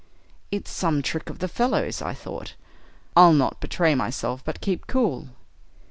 [0.49, 2.55] 'It's some trick of the fellows,' I thought;
[3.15, 5.29] 'I'll not betray myself, but keep cool.'